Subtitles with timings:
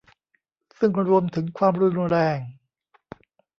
[0.79, 2.39] ซึ่งรวมถึงความรุนแรง